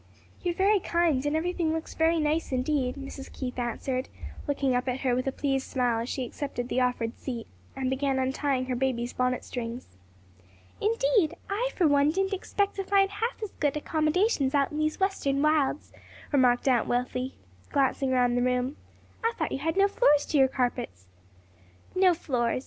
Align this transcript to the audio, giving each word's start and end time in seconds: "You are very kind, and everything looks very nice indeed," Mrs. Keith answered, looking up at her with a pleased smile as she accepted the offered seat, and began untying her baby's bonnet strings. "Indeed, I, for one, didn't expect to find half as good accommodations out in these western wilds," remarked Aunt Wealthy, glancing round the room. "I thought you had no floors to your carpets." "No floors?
"You 0.41 0.51
are 0.53 0.55
very 0.55 0.79
kind, 0.79 1.23
and 1.27 1.35
everything 1.35 1.73
looks 1.73 1.93
very 1.93 2.17
nice 2.19 2.51
indeed," 2.51 2.95
Mrs. 2.95 3.31
Keith 3.31 3.59
answered, 3.59 4.09
looking 4.47 4.73
up 4.75 4.87
at 4.87 5.01
her 5.01 5.13
with 5.13 5.27
a 5.27 5.31
pleased 5.31 5.67
smile 5.67 5.99
as 6.01 6.09
she 6.09 6.25
accepted 6.25 6.69
the 6.69 6.81
offered 6.81 7.19
seat, 7.19 7.45
and 7.75 7.87
began 7.87 8.17
untying 8.17 8.65
her 8.65 8.75
baby's 8.75 9.13
bonnet 9.13 9.45
strings. 9.45 9.99
"Indeed, 10.81 11.35
I, 11.51 11.69
for 11.75 11.87
one, 11.87 12.09
didn't 12.09 12.33
expect 12.33 12.77
to 12.77 12.83
find 12.83 13.11
half 13.11 13.43
as 13.43 13.51
good 13.59 13.77
accommodations 13.77 14.55
out 14.55 14.71
in 14.71 14.79
these 14.79 14.99
western 14.99 15.39
wilds," 15.39 15.93
remarked 16.31 16.67
Aunt 16.67 16.87
Wealthy, 16.87 17.35
glancing 17.71 18.09
round 18.09 18.35
the 18.35 18.41
room. 18.41 18.77
"I 19.23 19.33
thought 19.37 19.51
you 19.51 19.59
had 19.59 19.77
no 19.77 19.87
floors 19.87 20.25
to 20.25 20.37
your 20.39 20.47
carpets." 20.47 21.09
"No 21.93 22.15
floors? 22.15 22.59